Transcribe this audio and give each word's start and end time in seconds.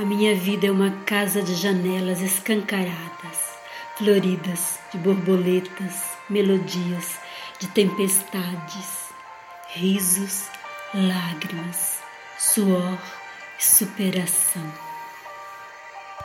A 0.00 0.02
minha 0.02 0.34
vida 0.34 0.66
é 0.66 0.70
uma 0.70 0.90
casa 1.04 1.42
de 1.42 1.54
janelas 1.54 2.22
escancaradas, 2.22 3.38
floridas 3.98 4.78
de 4.90 4.96
borboletas, 4.96 6.16
melodias 6.30 7.18
de 7.58 7.66
tempestades, 7.68 9.10
risos, 9.74 10.46
lágrimas, 10.94 11.98
suor 12.38 12.98
e 13.58 13.62
superação. 13.62 14.89